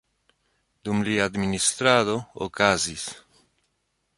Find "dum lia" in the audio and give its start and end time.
0.87-1.27